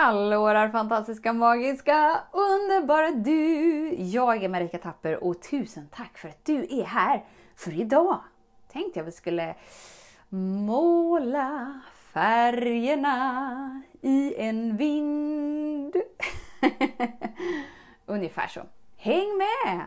Hallå 0.00 0.48
där 0.48 0.68
fantastiska, 0.68 1.32
magiska, 1.32 2.20
underbara 2.32 3.10
du! 3.10 3.94
Jag 3.94 4.44
är 4.44 4.48
Marika 4.48 4.78
Tapper 4.78 5.24
och 5.24 5.42
tusen 5.42 5.88
tack 5.90 6.18
för 6.18 6.28
att 6.28 6.44
du 6.44 6.66
är 6.70 6.84
här. 6.84 7.24
För 7.56 7.80
idag 7.80 8.18
tänkte 8.72 9.00
jag 9.00 9.04
vi 9.04 9.12
skulle 9.12 9.54
måla 10.28 11.80
färgerna 12.12 13.82
i 14.00 14.34
en 14.34 14.76
vind. 14.76 15.96
Ungefär 18.06 18.46
så. 18.46 18.60
Häng 18.96 19.38
med! 19.38 19.86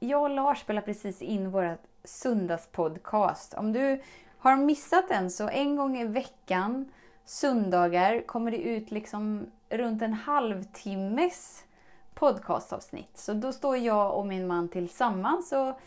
jag 0.00 0.22
och 0.22 0.30
Lars 0.30 0.60
spelar 0.60 0.82
precis 0.82 1.22
in 1.22 1.50
vårt 1.50 1.80
söndagspodcast. 2.04 3.54
Om 3.54 3.72
du 3.72 4.02
har 4.38 4.56
missat 4.56 5.08
den 5.08 5.30
så 5.30 5.48
en 5.48 5.76
gång 5.76 5.98
i 5.98 6.04
veckan, 6.04 6.92
söndagar, 7.24 8.20
kommer 8.26 8.50
det 8.50 8.62
ut 8.62 8.90
liksom 8.90 9.46
runt 9.68 10.02
en 10.02 10.12
halvtimmes 10.12 11.64
podcastavsnitt. 12.14 13.18
Så 13.18 13.32
då 13.34 13.52
står 13.52 13.76
jag 13.76 14.14
och 14.18 14.26
min 14.26 14.46
man 14.46 14.68
tillsammans 14.68 15.52
och 15.52 15.80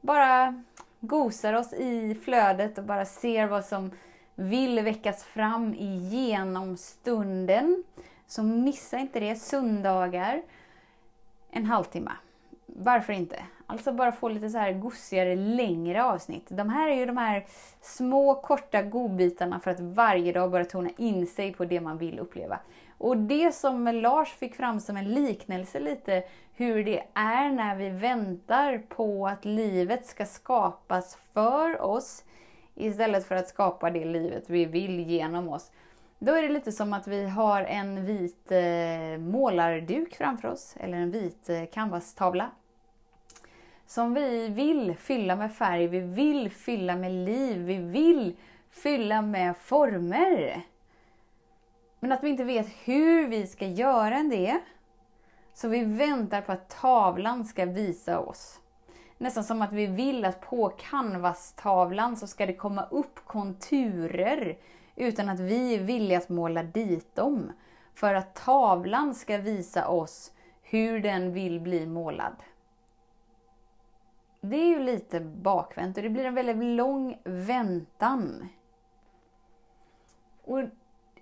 bara 0.00 0.62
gosar 1.00 1.52
oss 1.52 1.72
i 1.72 2.14
flödet 2.14 2.78
och 2.78 2.84
bara 2.84 3.04
ser 3.04 3.46
vad 3.46 3.64
som 3.64 3.90
vill 4.34 4.80
väckas 4.80 5.24
fram 5.24 5.74
igenom 5.74 6.76
stunden. 6.76 7.84
Så 8.26 8.42
missa 8.42 8.98
inte 8.98 9.20
det, 9.20 9.36
söndagar, 9.36 10.42
en 11.50 11.66
halvtimme. 11.66 12.12
Varför 12.66 13.12
inte? 13.12 13.44
Alltså 13.70 13.92
bara 13.92 14.12
få 14.12 14.28
lite 14.28 14.50
så 14.50 14.58
här 14.58 14.72
gossigare, 14.72 15.36
längre 15.36 16.04
avsnitt. 16.04 16.46
De 16.48 16.68
här 16.68 16.88
är 16.88 16.94
ju 16.94 17.06
de 17.06 17.16
här 17.16 17.46
små, 17.80 18.34
korta 18.34 18.82
godbitarna 18.82 19.60
för 19.60 19.70
att 19.70 19.80
varje 19.80 20.32
dag 20.32 20.50
bara 20.50 20.64
tona 20.64 20.90
in 20.96 21.26
sig 21.26 21.52
på 21.52 21.64
det 21.64 21.80
man 21.80 21.98
vill 21.98 22.18
uppleva. 22.18 22.58
Och 22.98 23.16
det 23.16 23.54
som 23.54 23.88
Lars 23.88 24.28
fick 24.32 24.54
fram 24.54 24.80
som 24.80 24.96
en 24.96 25.14
liknelse 25.14 25.80
lite, 25.80 26.22
hur 26.54 26.84
det 26.84 27.02
är 27.14 27.50
när 27.50 27.76
vi 27.76 27.90
väntar 27.90 28.78
på 28.88 29.26
att 29.26 29.44
livet 29.44 30.06
ska 30.06 30.26
skapas 30.26 31.18
för 31.32 31.80
oss, 31.80 32.24
istället 32.74 33.26
för 33.26 33.34
att 33.34 33.48
skapa 33.48 33.90
det 33.90 34.04
livet 34.04 34.44
vi 34.46 34.64
vill 34.64 35.00
genom 35.00 35.48
oss. 35.48 35.72
Då 36.18 36.32
är 36.32 36.42
det 36.42 36.48
lite 36.48 36.72
som 36.72 36.92
att 36.92 37.06
vi 37.06 37.28
har 37.28 37.62
en 37.62 38.06
vit 38.06 38.52
eh, 38.52 39.18
målarduk 39.18 40.14
framför 40.16 40.48
oss, 40.48 40.76
eller 40.80 40.98
en 40.98 41.10
vit 41.10 41.48
eh, 41.48 41.64
canvastavla 41.72 42.50
som 43.90 44.14
vi 44.14 44.48
vill 44.48 44.96
fylla 44.96 45.36
med 45.36 45.52
färg, 45.52 45.86
vi 45.86 46.00
vill 46.00 46.50
fylla 46.50 46.96
med 46.96 47.12
liv, 47.12 47.58
vi 47.58 47.76
vill 47.76 48.36
fylla 48.70 49.22
med 49.22 49.56
former. 49.56 50.62
Men 52.00 52.12
att 52.12 52.24
vi 52.24 52.28
inte 52.28 52.44
vet 52.44 52.66
hur 52.84 53.28
vi 53.28 53.46
ska 53.46 53.66
göra 53.66 54.22
det. 54.22 54.60
Så 55.54 55.68
vi 55.68 55.84
väntar 55.84 56.40
på 56.40 56.52
att 56.52 56.68
tavlan 56.68 57.44
ska 57.44 57.64
visa 57.64 58.20
oss. 58.20 58.60
Nästan 59.18 59.44
som 59.44 59.62
att 59.62 59.72
vi 59.72 59.86
vill 59.86 60.24
att 60.24 60.40
på 60.40 60.68
canvastavlan 60.68 62.16
så 62.16 62.26
ska 62.26 62.46
det 62.46 62.54
komma 62.54 62.86
upp 62.90 63.24
konturer 63.26 64.58
utan 64.96 65.28
att 65.28 65.40
vi 65.40 65.74
är 65.74 65.80
villiga 65.80 66.18
att 66.18 66.28
måla 66.28 66.62
dit 66.62 67.16
dem. 67.16 67.52
För 67.94 68.14
att 68.14 68.34
tavlan 68.34 69.14
ska 69.14 69.38
visa 69.38 69.88
oss 69.88 70.32
hur 70.62 71.00
den 71.00 71.32
vill 71.32 71.60
bli 71.60 71.86
målad 71.86 72.36
det 74.40 74.56
är 74.56 74.66
ju 74.66 74.78
lite 74.78 75.20
bakvänt 75.20 75.96
och 75.96 76.02
det 76.02 76.08
blir 76.08 76.24
en 76.24 76.34
väldigt 76.34 76.64
lång 76.64 77.20
väntan. 77.24 78.48
Och 80.44 80.60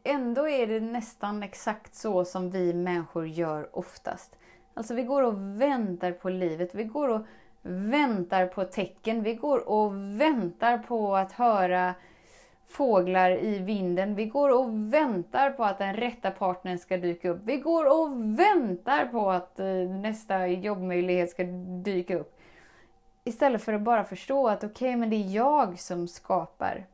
ändå 0.03 0.49
är 0.49 0.67
det 0.67 0.81
nästan 0.81 1.43
exakt 1.43 1.95
så 1.95 2.25
som 2.25 2.51
vi 2.51 2.75
människor 2.75 3.27
gör 3.27 3.79
oftast. 3.79 4.39
Alltså 4.75 4.95
vi 4.95 5.03
går 5.03 5.23
och 5.23 5.61
väntar 5.61 6.13
på 6.13 6.29
livet, 6.29 6.75
vi 6.75 6.85
går 6.85 7.09
och 7.09 7.21
väntar 7.63 8.47
på 8.47 8.65
tecken, 8.65 9.23
vi 9.23 9.35
går 9.35 9.69
och 9.69 9.95
väntar 10.21 10.79
på 10.79 11.17
att 11.17 11.33
höra 11.33 11.95
fåglar 12.69 13.45
i 13.45 13.59
vinden. 13.59 14.15
Vi 14.15 14.27
går 14.27 14.59
och 14.59 14.95
väntar 14.95 15.51
på 15.51 15.65
att 15.65 15.79
den 15.79 15.97
rätta 15.97 16.31
partnern 16.31 16.79
ska 16.79 16.97
dyka 16.97 17.31
upp. 17.31 17.41
Vi 17.45 17.57
går 17.57 17.85
och 17.85 18.39
väntar 18.39 19.07
på 19.07 19.31
att 19.31 19.61
eh, 19.61 19.67
nästa 20.03 20.47
jobbmöjlighet 20.47 21.31
ska 21.31 21.43
dyka 21.85 22.19
upp. 22.19 22.38
Istället 23.29 23.63
för 23.63 23.73
att 23.73 23.83
bara 23.83 24.05
förstå 24.05 24.49
att 24.49 24.65
okej, 24.65 24.89
okay, 24.89 24.97
men 24.97 25.11
det 25.11 25.17
är 25.17 25.35
jag 25.35 25.81
som 25.81 26.09
skapar. 26.09 26.87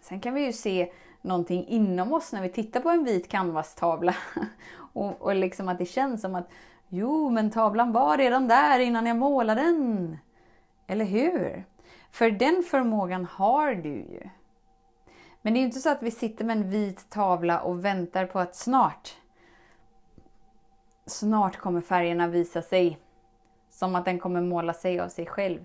Sen 0.00 0.20
kan 0.20 0.34
vi 0.34 0.44
ju 0.44 0.52
se 0.52 0.92
någonting 1.22 1.66
inom 1.66 2.12
oss 2.12 2.32
när 2.32 2.42
vi 2.42 2.48
tittar 2.48 2.80
på 2.80 2.90
en 2.90 3.04
vit 3.04 3.28
canvastavla. 3.28 4.14
och, 4.92 5.22
och 5.22 5.34
liksom 5.34 5.68
att 5.68 5.78
det 5.78 5.86
känns 5.86 6.20
som 6.20 6.34
att 6.34 6.48
jo, 6.88 7.30
men 7.30 7.50
tavlan 7.50 7.92
var 7.92 8.16
redan 8.16 8.48
där 8.48 8.78
innan 8.78 9.06
jag 9.06 9.16
målade 9.16 9.62
den. 9.62 10.18
Eller 10.86 11.04
hur? 11.04 11.64
För 12.10 12.30
den 12.30 12.62
förmågan 12.62 13.24
har 13.24 13.74
du 13.74 13.94
ju. 13.94 14.28
Men 15.42 15.52
det 15.52 15.58
är 15.58 15.60
ju 15.60 15.66
inte 15.66 15.80
så 15.80 15.90
att 15.90 16.02
vi 16.02 16.10
sitter 16.10 16.44
med 16.44 16.56
en 16.56 16.70
vit 16.70 17.10
tavla 17.10 17.60
och 17.60 17.84
väntar 17.84 18.26
på 18.26 18.38
att 18.38 18.56
snart, 18.56 19.16
snart 21.06 21.56
kommer 21.56 21.80
färgerna 21.80 22.28
visa 22.28 22.62
sig. 22.62 22.98
Som 23.76 23.94
att 23.94 24.04
den 24.04 24.18
kommer 24.18 24.40
måla 24.40 24.72
sig 24.72 25.00
av 25.00 25.08
sig 25.08 25.26
själv. 25.26 25.64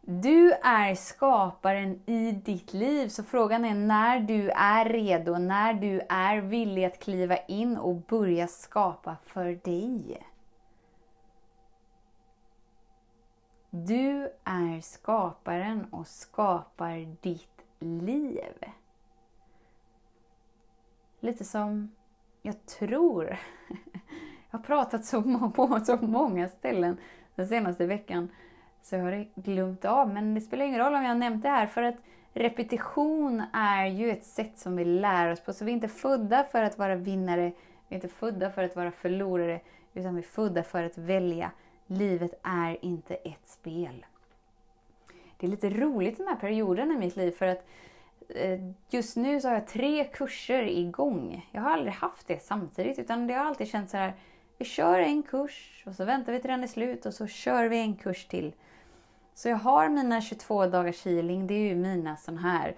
Du 0.00 0.52
är 0.52 0.94
skaparen 0.94 2.00
i 2.06 2.32
ditt 2.32 2.72
liv, 2.72 3.08
så 3.08 3.22
frågan 3.22 3.64
är 3.64 3.74
när 3.74 4.20
du 4.20 4.50
är 4.50 4.84
redo, 4.84 5.38
när 5.38 5.74
du 5.74 6.00
är 6.08 6.40
villig 6.40 6.84
att 6.84 6.98
kliva 6.98 7.36
in 7.36 7.76
och 7.76 7.96
börja 7.96 8.46
skapa 8.46 9.16
för 9.24 9.60
dig. 9.64 10.22
Du 13.70 14.32
är 14.44 14.80
skaparen 14.80 15.86
och 15.90 16.06
skapar 16.06 17.16
ditt 17.22 17.64
liv. 17.78 18.54
Lite 21.20 21.44
som 21.44 21.94
jag 22.42 22.66
tror. 22.66 23.24
Jag 24.50 24.58
har 24.58 24.64
pratat 24.64 25.04
så 25.04 25.22
på 25.54 25.80
så 25.84 25.96
många 25.96 26.48
ställen 26.48 26.96
den 27.34 27.48
senaste 27.48 27.86
veckan. 27.86 28.28
Så 28.82 28.96
jag 28.96 29.02
har 29.02 29.26
glömt 29.34 29.84
av, 29.84 30.08
men 30.08 30.34
det 30.34 30.40
spelar 30.40 30.64
ingen 30.64 30.78
roll 30.78 30.94
om 30.94 31.02
jag 31.02 31.10
har 31.10 31.14
nämnt 31.14 31.42
det 31.42 31.48
här 31.48 31.66
för 31.66 31.82
att 31.82 31.96
repetition 32.32 33.42
är 33.52 33.86
ju 33.86 34.10
ett 34.10 34.24
sätt 34.24 34.58
som 34.58 34.76
vi 34.76 34.84
lär 34.84 35.32
oss 35.32 35.40
på. 35.40 35.52
Så 35.52 35.64
vi 35.64 35.70
är 35.70 35.74
inte 35.74 35.88
födda 35.88 36.44
för 36.44 36.62
att 36.62 36.78
vara 36.78 36.94
vinnare, 36.94 37.52
vi 37.88 37.94
är 37.94 37.94
inte 37.94 38.08
födda 38.08 38.50
för 38.50 38.64
att 38.64 38.76
vara 38.76 38.90
förlorare, 38.90 39.60
utan 39.94 40.14
vi 40.14 40.20
är 40.20 40.26
födda 40.26 40.62
för 40.62 40.82
att 40.82 40.98
välja. 40.98 41.50
Livet 41.86 42.40
är 42.42 42.84
inte 42.84 43.14
ett 43.14 43.48
spel. 43.48 44.06
Det 45.36 45.46
är 45.46 45.50
lite 45.50 45.70
roligt 45.70 46.18
den 46.18 46.26
här 46.26 46.36
perioden 46.36 46.90
i 46.90 46.98
mitt 46.98 47.16
liv 47.16 47.30
för 47.30 47.46
att 47.46 47.66
eh, 48.28 48.60
just 48.90 49.16
nu 49.16 49.40
så 49.40 49.48
har 49.48 49.54
jag 49.54 49.66
tre 49.66 50.04
kurser 50.04 50.62
igång. 50.62 51.48
Jag 51.52 51.62
har 51.62 51.70
aldrig 51.70 51.92
haft 51.92 52.26
det 52.26 52.42
samtidigt 52.42 52.98
utan 52.98 53.26
det 53.26 53.34
har 53.34 53.44
alltid 53.44 53.68
känts 53.68 53.90
så 53.90 53.96
här 53.96 54.14
vi 54.58 54.64
kör 54.64 54.98
en 54.98 55.22
kurs 55.22 55.82
och 55.86 55.94
så 55.94 56.04
väntar 56.04 56.32
vi 56.32 56.40
till 56.40 56.50
den 56.50 56.62
är 56.62 56.66
slut 56.66 57.06
och 57.06 57.14
så 57.14 57.26
kör 57.26 57.64
vi 57.64 57.78
en 57.78 57.96
kurs 57.96 58.26
till. 58.26 58.52
Så 59.34 59.48
jag 59.48 59.56
har 59.56 59.88
mina 59.88 60.20
22 60.20 60.66
dagars 60.66 61.04
healing, 61.04 61.46
det 61.46 61.54
är 61.54 61.68
ju 61.68 61.74
mina 61.74 62.16
sån 62.16 62.38
här 62.38 62.74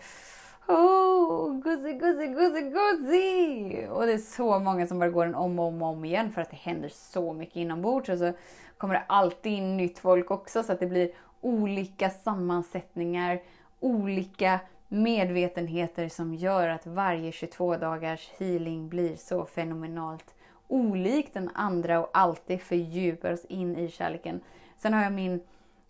Oh, 0.69 1.61
guzzi, 1.61 1.93
guzzi, 1.93 2.27
guzzi, 2.27 2.61
guzzi! 2.61 3.87
Och 3.91 4.07
det 4.07 4.13
är 4.13 4.19
så 4.19 4.59
många 4.59 4.87
som 4.87 4.99
bara 4.99 5.11
går 5.11 5.25
den 5.25 5.35
om 5.35 5.59
och 5.59 5.65
om, 5.65 5.83
om 5.83 6.05
igen 6.05 6.33
för 6.33 6.41
att 6.41 6.51
det 6.51 6.57
händer 6.57 6.89
så 6.89 7.33
mycket 7.33 7.57
inombords. 7.57 8.09
Och 8.09 8.19
så 8.19 8.33
kommer 8.79 8.95
det 8.95 9.05
alltid 9.07 9.53
in 9.53 9.77
nytt 9.77 9.99
folk 9.99 10.31
också 10.31 10.63
så 10.63 10.73
att 10.73 10.81
det 10.81 10.87
blir 10.87 11.11
olika 11.41 12.11
sammansättningar, 12.11 13.43
olika 13.81 14.61
medvetenheter 14.89 16.09
som 16.09 16.35
gör 16.35 16.69
att 16.69 16.87
varje 16.87 17.33
22 17.33 17.77
dagars 17.77 18.31
healing 18.39 18.89
blir 18.89 19.17
så 19.17 19.47
fenomenalt 19.47 20.34
olik 20.69 21.35
den 21.35 21.51
andra 21.55 22.01
och 22.01 22.11
alltid 22.13 22.61
fördjupar 22.61 23.33
oss 23.33 23.45
in 23.45 23.77
i 23.77 23.89
kärleken. 23.89 24.41
Sen 24.77 24.93
har 24.93 25.03
jag 25.03 25.13
min, 25.13 25.41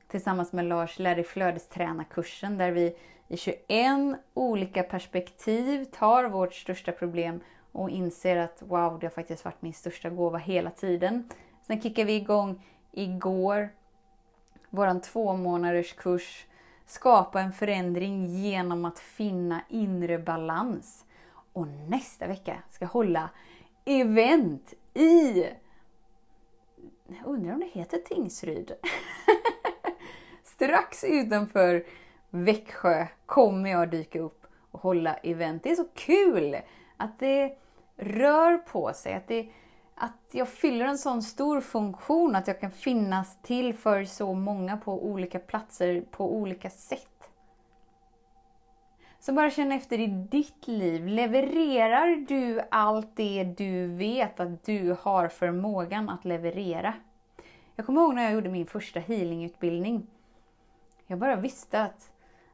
tillsammans 0.09 0.53
med 0.53 0.65
Lars, 0.65 0.99
Lär 0.99 1.15
dig 1.15 1.25
flödesträna-kursen 1.25 2.59
där 2.59 2.71
vi 2.71 2.97
i 3.29 3.37
21 3.37 3.61
olika 4.35 4.83
perspektiv 4.83 5.85
tar 5.85 6.25
vårt 6.25 6.55
största 6.55 6.93
problem 6.93 7.41
och 7.73 7.91
inser 7.91 8.37
att 8.37 8.63
wow, 8.67 8.99
det 8.99 9.07
har 9.07 9.11
faktiskt 9.11 9.45
varit 9.45 9.63
min 9.63 9.73
största 9.73 10.11
gåva 10.11 10.39
hela 10.39 10.71
tiden. 10.71 11.29
Sen 11.63 11.81
kickar 11.81 12.05
vi 12.05 12.17
igång 12.17 12.63
igår 12.93 13.69
våran 14.71 15.01
två 15.01 15.37
månaders 15.37 15.93
kurs 15.93 16.47
Skapa 16.87 17.41
en 17.41 17.53
förändring 17.53 18.27
genom 18.27 18.85
att 18.85 18.99
finna 18.99 19.61
inre 19.69 20.19
balans. 20.19 21.05
Och 21.53 21.67
nästa 21.67 22.27
vecka 22.27 22.63
ska 22.71 22.85
jag 22.85 22.91
hålla 22.91 23.31
event 23.85 24.75
i... 24.95 25.45
Jag 27.07 27.27
undrar 27.27 27.53
om 27.53 27.61
det 27.61 27.67
heter 27.67 27.99
Tingsryd? 27.99 28.73
Strax 30.43 31.05
utanför 31.05 31.85
Växjö 32.31 33.07
kommer 33.27 33.71
jag 33.71 33.91
dyka 33.91 34.21
upp 34.21 34.47
och 34.71 34.81
hålla 34.81 35.15
event. 35.15 35.63
Det 35.63 35.71
är 35.71 35.77
så 35.77 35.89
kul 35.95 36.57
att 36.97 37.19
det 37.19 37.59
rör 37.97 38.59
på 38.59 38.93
sig, 38.93 39.15
att, 39.15 39.29
det, 39.29 39.49
att 39.95 40.29
jag 40.31 40.49
fyller 40.49 40.85
en 40.85 40.99
sån 40.99 41.23
stor 41.23 41.61
funktion, 41.61 42.37
att 42.37 42.47
jag 42.47 42.61
kan 42.61 42.71
finnas 42.71 43.39
till 43.43 43.75
för 43.75 44.05
så 44.05 44.35
många 44.35 44.77
på 44.77 45.07
olika 45.07 45.39
platser 45.39 46.05
på 46.11 46.37
olika 46.37 46.71
sätt. 46.71 47.14
Så 49.27 49.33
bara 49.33 49.51
känn 49.51 49.73
efter 49.73 50.01
i 50.01 50.07
ditt 50.07 50.69
liv. 50.69 51.07
Levererar 51.07 52.27
du 52.29 52.61
allt 52.71 53.17
det 53.17 53.45
du 53.45 53.87
vet 53.87 54.41
att 54.41 54.65
du 54.65 54.97
har 55.01 55.29
förmågan 55.29 56.09
att 56.09 56.25
leverera? 56.25 56.95
Jag 57.77 57.87
kommer 57.87 58.01
ihåg 58.01 58.15
när 58.15 58.23
jag 58.23 58.33
gjorde 58.33 58.49
min 58.49 58.67
första 58.67 59.01
healingutbildning. 59.01 60.07
Jag 61.07 61.19
bara 61.19 61.37
visste 61.37 61.83
att 61.83 62.11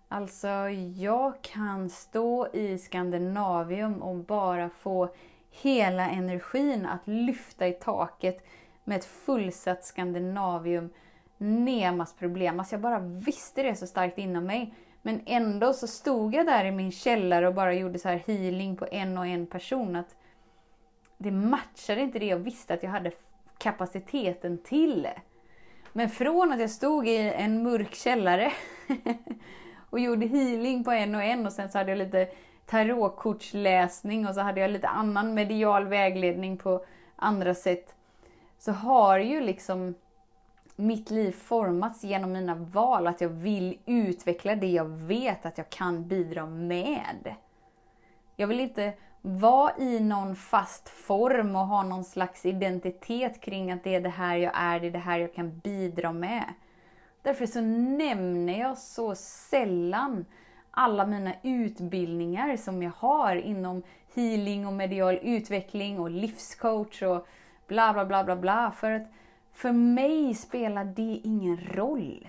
alltså, 0.08 0.48
jag 0.96 1.42
kan 1.42 1.90
stå 1.90 2.48
i 2.52 2.78
Skandinavium 2.78 4.02
och 4.02 4.16
bara 4.16 4.68
få 4.68 5.08
hela 5.50 6.10
energin 6.10 6.86
att 6.86 7.08
lyfta 7.08 7.68
i 7.68 7.72
taket 7.72 8.46
med 8.84 8.96
ett 8.96 9.04
fullsatt 9.04 9.84
Skandinavium. 9.84 10.90
Nemas 11.38 12.14
problem. 12.14 12.60
Alltså 12.60 12.74
jag 12.74 12.82
bara 12.82 12.98
visste 12.98 13.62
det 13.62 13.74
så 13.74 13.86
starkt 13.86 14.18
inom 14.18 14.44
mig. 14.44 14.74
Men 15.02 15.22
ändå 15.26 15.72
så 15.72 15.86
stod 15.86 16.34
jag 16.34 16.46
där 16.46 16.64
i 16.64 16.70
min 16.70 16.92
källare 16.92 17.48
och 17.48 17.54
bara 17.54 17.74
gjorde 17.74 17.98
så 17.98 18.08
här 18.08 18.22
healing 18.26 18.76
på 18.76 18.86
en 18.90 19.18
och 19.18 19.26
en 19.26 19.46
person. 19.46 19.96
Att 19.96 20.16
det 21.18 21.30
matchade 21.30 22.00
inte 22.00 22.18
det 22.18 22.26
jag 22.26 22.38
visste 22.38 22.74
att 22.74 22.82
jag 22.82 22.90
hade 22.90 23.12
kapaciteten 23.58 24.58
till. 24.58 25.08
Men 25.92 26.10
från 26.10 26.52
att 26.52 26.60
jag 26.60 26.70
stod 26.70 27.08
i 27.08 27.16
en 27.16 27.62
mörk 27.62 27.94
källare 27.94 28.52
och 29.90 30.00
gjorde 30.00 30.26
healing 30.26 30.84
på 30.84 30.90
en 30.90 31.14
och 31.14 31.22
en 31.22 31.46
och 31.46 31.52
sen 31.52 31.70
så 31.70 31.78
hade 31.78 31.90
jag 31.90 31.98
lite 31.98 32.28
tarotkortsläsning 32.66 34.26
och 34.26 34.34
så 34.34 34.40
hade 34.40 34.60
jag 34.60 34.70
lite 34.70 34.88
annan 34.88 35.34
medial 35.34 35.86
vägledning 35.86 36.56
på 36.56 36.84
andra 37.16 37.54
sätt. 37.54 37.94
Så 38.58 38.72
har 38.72 39.18
ju 39.18 39.40
liksom 39.40 39.94
mitt 40.76 41.10
liv 41.10 41.32
formats 41.32 42.04
genom 42.04 42.32
mina 42.32 42.54
val, 42.54 43.06
att 43.06 43.20
jag 43.20 43.28
vill 43.28 43.78
utveckla 43.86 44.54
det 44.54 44.70
jag 44.70 44.84
vet 44.84 45.46
att 45.46 45.58
jag 45.58 45.70
kan 45.70 46.08
bidra 46.08 46.46
med. 46.46 47.34
Jag 48.36 48.46
vill 48.46 48.60
inte 48.60 48.92
vara 49.22 49.76
i 49.78 50.00
någon 50.00 50.36
fast 50.36 50.88
form 50.88 51.56
och 51.56 51.66
ha 51.66 51.82
någon 51.82 52.04
slags 52.04 52.46
identitet 52.46 53.40
kring 53.40 53.72
att 53.72 53.84
det 53.84 53.94
är 53.94 54.00
det 54.00 54.08
här 54.08 54.36
jag 54.36 54.52
är, 54.54 54.80
det 54.80 54.86
är 54.86 54.90
det 54.90 54.98
här 54.98 55.18
jag 55.18 55.34
kan 55.34 55.58
bidra 55.58 56.12
med. 56.12 56.44
Därför 57.22 57.46
så 57.46 57.60
nämner 57.60 58.60
jag 58.60 58.78
så 58.78 59.14
sällan 59.14 60.24
alla 60.70 61.06
mina 61.06 61.32
utbildningar 61.42 62.56
som 62.56 62.82
jag 62.82 62.92
har 62.96 63.36
inom 63.36 63.82
healing 64.14 64.66
och 64.66 64.72
medial 64.72 65.18
utveckling 65.22 66.00
och 66.00 66.10
livscoach 66.10 67.02
och 67.02 67.26
bla 67.66 67.92
bla 67.92 68.04
bla 68.04 68.24
bla 68.24 68.36
bla. 68.36 68.72
För 68.76 68.90
att 68.90 69.12
för 69.60 69.72
mig 69.72 70.34
spelar 70.34 70.84
det 70.84 71.20
ingen 71.24 71.60
roll. 71.72 72.28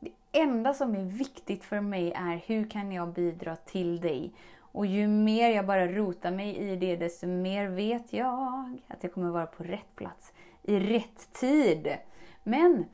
Det 0.00 0.10
enda 0.32 0.74
som 0.74 0.94
är 0.94 1.04
viktigt 1.04 1.64
för 1.64 1.80
mig 1.80 2.12
är 2.12 2.42
hur 2.46 2.70
kan 2.70 2.92
jag 2.92 3.08
bidra 3.08 3.56
till 3.56 4.00
dig? 4.00 4.32
Och 4.58 4.86
ju 4.86 5.08
mer 5.08 5.50
jag 5.50 5.66
bara 5.66 5.86
rotar 5.86 6.30
mig 6.30 6.56
i 6.56 6.76
det, 6.76 6.96
desto 6.96 7.26
mer 7.26 7.68
vet 7.68 8.12
jag 8.12 8.78
att 8.88 9.02
jag 9.02 9.12
kommer 9.12 9.30
vara 9.30 9.46
på 9.46 9.64
rätt 9.64 9.96
plats 9.96 10.32
i 10.62 10.78
rätt 10.78 11.32
tid. 11.32 11.96
Men 12.42 12.84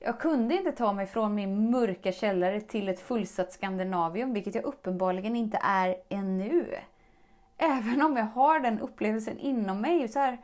jag 0.00 0.20
kunde 0.20 0.54
inte 0.54 0.72
ta 0.72 0.92
mig 0.92 1.06
från 1.06 1.34
min 1.34 1.70
mörka 1.70 2.12
källare 2.12 2.60
till 2.60 2.88
ett 2.88 3.00
fullsatt 3.00 3.52
Skandinavium, 3.52 4.32
vilket 4.32 4.54
jag 4.54 4.64
uppenbarligen 4.64 5.36
inte 5.36 5.58
är 5.62 5.96
ännu. 6.08 6.74
Även 7.56 8.02
om 8.02 8.16
jag 8.16 8.24
har 8.24 8.60
den 8.60 8.80
upplevelsen 8.80 9.38
inom 9.38 9.80
mig. 9.80 10.08
så 10.08 10.18
här, 10.18 10.38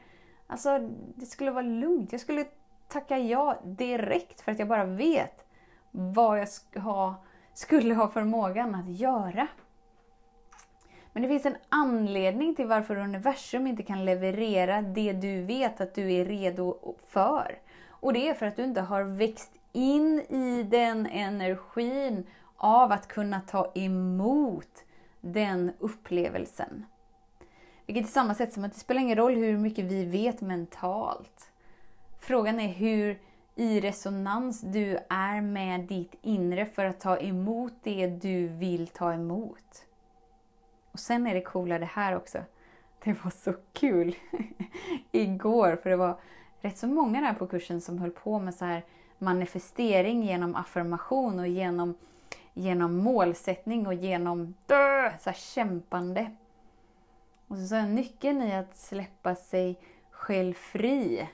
Alltså, 0.50 0.79
det 1.15 1.27
skulle 1.27 1.50
vara 1.50 1.62
lugnt. 1.62 2.12
Jag 2.12 2.21
skulle 2.21 2.45
tacka 2.89 3.19
ja 3.19 3.59
direkt 3.65 4.41
för 4.41 4.53
att 4.53 4.59
jag 4.59 4.69
bara 4.69 4.85
vet 4.85 5.45
vad 5.91 6.41
jag 6.41 6.49
sk 6.49 6.77
ha, 6.77 7.15
skulle 7.55 7.95
ha 7.95 8.09
förmågan 8.09 8.75
att 8.75 8.89
göra. 8.89 9.49
Men 11.12 11.23
det 11.23 11.29
finns 11.29 11.47
en 11.47 11.56
anledning 11.69 12.55
till 12.55 12.67
varför 12.67 12.97
universum 12.97 13.67
inte 13.67 13.83
kan 13.83 14.05
leverera 14.05 14.83
det 14.83 15.12
du 15.12 15.43
vet 15.43 15.81
att 15.81 15.95
du 15.95 16.12
är 16.12 16.25
redo 16.25 16.97
för. 17.09 17.59
Och 17.89 18.12
det 18.12 18.29
är 18.29 18.35
för 18.35 18.47
att 18.47 18.56
du 18.56 18.65
inte 18.65 18.81
har 18.81 19.03
växt 19.03 19.53
in 19.73 20.21
i 20.21 20.62
den 20.62 21.06
energin 21.06 22.27
av 22.56 22.93
att 22.93 23.09
kunna 23.09 23.41
ta 23.41 23.73
emot 23.75 24.85
den 25.21 25.73
upplevelsen. 25.79 26.85
Vilket 27.88 28.06
är 28.06 28.11
samma 28.11 28.35
sätt 28.35 28.52
som 28.52 28.64
att 28.64 28.73
det 28.73 28.81
spelar 28.81 29.00
ingen 29.00 29.17
roll 29.17 29.35
hur 29.35 29.58
mycket 29.58 29.85
vi 29.85 30.05
vet 30.05 30.40
mentalt. 30.40 31.50
Frågan 32.20 32.61
är 32.61 32.69
hur 32.69 33.19
i 33.55 33.81
resonans 33.81 34.61
du 34.61 34.99
är 35.08 35.40
med 35.40 35.81
ditt 35.81 36.14
inre 36.23 36.67
för 36.67 36.85
att 36.85 37.00
ta 37.00 37.19
emot 37.19 37.73
det 37.82 38.06
du 38.06 38.49
vill 38.49 38.88
ta 38.88 39.12
emot. 39.12 39.87
Och 40.93 40.99
sen 40.99 41.26
är 41.26 41.35
det 41.35 41.40
coola 41.40 41.79
det 41.79 41.87
här 41.87 42.17
också. 42.17 42.38
Det 43.05 43.25
var 43.25 43.31
så 43.31 43.55
kul 43.73 44.17
igår, 45.12 45.76
för 45.82 45.90
det 45.90 45.96
var 45.96 46.20
rätt 46.61 46.79
så 46.79 46.87
många 46.87 47.20
där 47.20 47.35
på 47.35 47.46
kursen 47.46 47.81
som 47.81 47.99
höll 47.99 48.11
på 48.11 48.38
med 48.38 48.55
så 48.55 48.64
här 48.64 48.85
manifestering 49.19 50.23
genom 50.23 50.55
affirmation 50.55 51.38
och 51.38 51.49
genom, 51.49 51.94
genom 52.55 52.96
målsättning 52.96 53.87
och 53.87 53.94
genom 53.94 54.55
dö, 54.67 55.12
så 55.19 55.32
kämpande. 55.32 56.31
Och 57.49 57.56
så 57.56 57.67
sa 57.67 57.77
jag, 57.77 57.89
nyckeln 57.89 58.43
i 58.43 58.55
att 58.55 58.76
släppa 58.76 59.35
sig 59.35 59.78
själv 60.11 60.55
fri, 60.55 61.28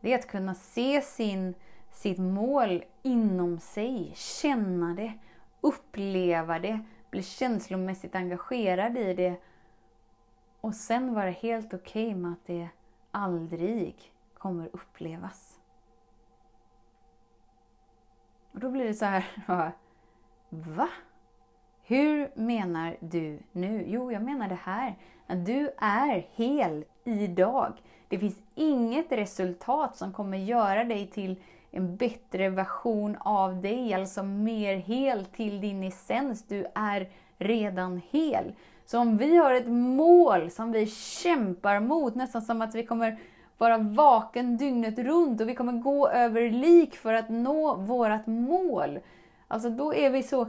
det 0.00 0.12
är 0.12 0.18
att 0.18 0.26
kunna 0.26 0.54
se 0.54 1.02
sin, 1.02 1.54
sitt 1.90 2.18
mål 2.18 2.84
inom 3.02 3.58
sig, 3.58 4.12
känna 4.14 4.94
det, 4.94 5.12
uppleva 5.60 6.58
det, 6.58 6.80
bli 7.10 7.22
känslomässigt 7.22 8.14
engagerad 8.14 8.98
i 8.98 9.14
det 9.14 9.36
och 10.60 10.74
sen 10.74 11.14
vara 11.14 11.30
helt 11.30 11.74
okej 11.74 12.06
okay 12.06 12.14
med 12.14 12.32
att 12.32 12.46
det 12.46 12.68
aldrig 13.10 14.12
kommer 14.38 14.68
upplevas. 14.72 15.60
Och 18.52 18.60
då 18.60 18.70
blir 18.70 18.84
det 18.84 18.94
så 18.94 19.04
här, 19.04 19.26
va? 20.48 20.88
Hur 21.86 22.30
menar 22.34 22.96
du 23.00 23.38
nu? 23.52 23.84
Jo, 23.86 24.12
jag 24.12 24.22
menar 24.22 24.48
det 24.48 24.58
här. 24.62 24.94
Att 25.26 25.46
du 25.46 25.70
är 25.78 26.26
hel 26.34 26.84
idag. 27.04 27.72
Det 28.08 28.18
finns 28.18 28.38
inget 28.54 29.12
resultat 29.12 29.96
som 29.96 30.12
kommer 30.12 30.38
göra 30.38 30.84
dig 30.84 31.06
till 31.06 31.36
en 31.70 31.96
bättre 31.96 32.48
version 32.48 33.16
av 33.20 33.62
dig, 33.62 33.94
alltså 33.94 34.22
mer 34.22 34.76
hel 34.76 35.24
till 35.24 35.60
din 35.60 35.82
essens. 35.82 36.42
Du 36.42 36.66
är 36.74 37.08
redan 37.38 38.00
hel. 38.10 38.52
Så 38.86 38.98
om 38.98 39.16
vi 39.16 39.36
har 39.36 39.52
ett 39.52 39.68
mål 39.68 40.50
som 40.50 40.72
vi 40.72 40.86
kämpar 40.86 41.80
mot, 41.80 42.14
nästan 42.14 42.42
som 42.42 42.62
att 42.62 42.74
vi 42.74 42.86
kommer 42.86 43.18
vara 43.58 43.78
vaken 43.78 44.56
dygnet 44.56 44.98
runt 44.98 45.40
och 45.40 45.48
vi 45.48 45.54
kommer 45.54 45.72
gå 45.72 46.08
över 46.08 46.50
lik 46.50 46.96
för 46.96 47.14
att 47.14 47.28
nå 47.28 47.74
vårt 47.74 48.26
mål. 48.26 48.98
Alltså 49.48 49.70
då 49.70 49.94
är 49.94 50.10
vi 50.10 50.22
så 50.22 50.46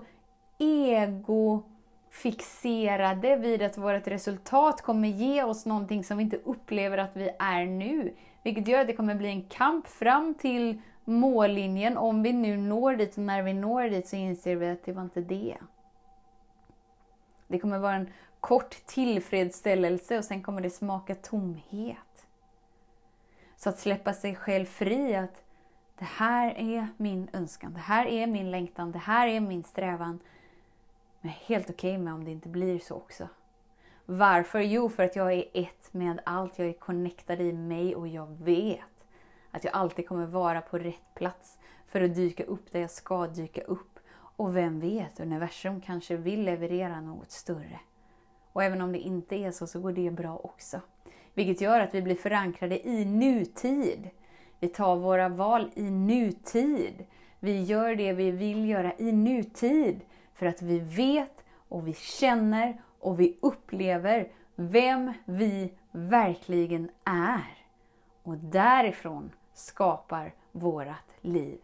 egofixerade 0.57 3.35
vid 3.35 3.62
att 3.62 3.77
vårt 3.77 4.07
resultat 4.07 4.81
kommer 4.81 5.07
ge 5.07 5.43
oss 5.43 5.65
någonting 5.65 6.03
som 6.03 6.17
vi 6.17 6.24
inte 6.24 6.38
upplever 6.38 6.97
att 6.97 7.15
vi 7.15 7.29
är 7.39 7.65
nu. 7.65 8.13
Vilket 8.43 8.67
gör 8.67 8.81
att 8.81 8.88
det 8.88 8.95
kommer 8.95 9.15
bli 9.15 9.29
en 9.29 9.43
kamp 9.43 9.88
fram 9.88 10.33
till 10.33 10.81
mållinjen. 11.03 11.97
Om 11.97 12.24
vi 12.24 12.33
nu 12.33 12.57
når 12.57 12.95
dit 12.95 13.17
och 13.17 13.24
när 13.24 13.41
vi 13.41 13.53
når 13.53 13.89
dit 13.89 14.07
så 14.07 14.15
inser 14.15 14.55
vi 14.55 14.69
att 14.69 14.85
det 14.85 14.93
var 14.93 15.01
inte 15.01 15.21
det. 15.21 15.57
Det 17.47 17.59
kommer 17.59 17.79
vara 17.79 17.95
en 17.95 18.09
kort 18.39 18.85
tillfredsställelse 18.85 20.17
och 20.17 20.25
sen 20.25 20.43
kommer 20.43 20.62
det 20.62 20.69
smaka 20.69 21.15
tomhet. 21.15 22.27
Så 23.55 23.69
att 23.69 23.79
släppa 23.79 24.13
sig 24.13 24.35
själv 24.35 24.65
fri, 24.65 25.15
att 25.15 25.45
det 26.00 26.05
här 26.05 26.53
är 26.57 26.88
min 26.97 27.29
önskan, 27.33 27.74
det 27.74 27.79
här 27.79 28.05
är 28.05 28.27
min 28.27 28.51
längtan, 28.51 28.91
det 28.91 29.00
här 29.00 29.27
är 29.27 29.39
min 29.39 29.63
strävan. 29.63 30.19
Men 31.25 31.34
jag 31.34 31.41
är 31.41 31.55
helt 31.55 31.70
okej 31.70 31.91
okay 31.91 32.03
med 32.03 32.13
om 32.13 32.25
det 32.25 32.32
inte 32.32 32.50
blir 32.50 32.79
så 32.79 32.96
också. 32.96 33.27
Varför? 34.05 34.60
Jo, 34.60 34.89
för 34.89 35.03
att 35.03 35.15
jag 35.15 35.34
är 35.34 35.46
ett 35.53 35.94
med 35.94 36.22
allt. 36.25 36.60
Jag 36.60 36.67
är 36.67 36.74
connectad 36.74 37.41
i 37.41 37.53
mig 37.53 37.96
och 37.96 38.08
jag 38.08 38.27
vet 38.27 38.79
att 39.51 39.63
jag 39.63 39.74
alltid 39.74 40.08
kommer 40.08 40.25
vara 40.25 40.62
på 40.62 40.77
rätt 40.77 41.13
plats 41.15 41.58
för 41.88 42.01
att 42.01 42.15
dyka 42.15 42.44
upp 42.44 42.72
där 42.72 42.79
jag 42.79 42.91
ska 42.91 43.27
dyka 43.27 43.62
upp. 43.62 44.00
Och 44.15 44.55
vem 44.55 44.79
vet, 44.79 45.20
universum 45.20 45.82
kanske 45.82 46.15
vill 46.17 46.44
leverera 46.44 47.01
något 47.01 47.32
större. 47.32 47.79
Och 48.53 48.63
även 48.63 48.82
om 48.82 48.91
det 48.91 49.00
inte 49.00 49.36
är 49.36 49.51
så, 49.51 49.67
så 49.67 49.79
går 49.79 49.91
det 49.91 50.12
bra 50.12 50.38
också. 50.38 50.82
Vilket 51.34 51.62
gör 51.62 51.79
att 51.79 51.96
vi 51.96 52.01
blir 52.01 52.15
förankrade 52.15 52.88
i 52.88 53.05
nutid. 53.05 54.10
Vi 54.60 54.67
tar 54.67 54.96
våra 54.96 55.29
val 55.29 55.72
i 55.75 55.89
nutid. 55.89 57.05
Vi 57.39 57.63
gör 57.63 57.96
det 57.96 58.13
vi 58.13 58.32
vill 58.32 58.70
göra 58.70 58.94
i 58.98 59.12
nutid. 59.12 60.01
För 60.36 60.46
att 60.46 60.62
vi 60.62 60.80
vet 60.80 61.44
och 61.70 61.88
vi 61.88 61.94
känner 61.94 62.82
och 63.00 63.20
vi 63.20 63.38
upplever 63.42 64.27
vem 64.56 65.13
vi 65.25 65.74
verkligen 65.92 66.89
är. 67.04 67.58
Och 68.24 68.38
därifrån 68.38 69.32
skapar 69.54 70.34
vårat 70.51 71.15
liv. 71.22 71.58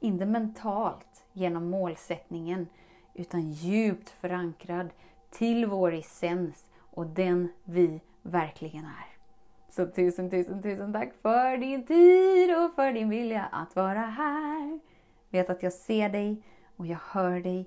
Inte 0.00 0.26
mentalt 0.26 1.24
genom 1.32 1.70
målsättningen, 1.70 2.66
utan 3.14 3.50
djupt 3.50 4.10
förankrad 4.10 4.88
till 5.30 5.66
vår 5.66 5.92
essens 5.92 6.64
och 6.90 7.06
den 7.06 7.48
vi 7.64 8.00
verkligen 8.22 8.84
är. 8.84 9.06
Så 9.68 9.86
tusen, 9.86 10.30
tusen, 10.30 10.62
tusen 10.62 10.92
tack 10.92 11.12
för 11.22 11.56
din 11.56 11.86
tid 11.86 12.56
och 12.56 12.74
för 12.74 12.92
din 12.92 13.08
vilja 13.08 13.44
att 13.44 13.76
vara 13.76 14.00
här. 14.00 14.80
Vet 15.30 15.50
att 15.50 15.62
jag 15.62 15.72
ser 15.72 16.08
dig 16.08 16.42
och 16.76 16.86
jag 16.86 16.98
hör 17.02 17.40
dig 17.40 17.66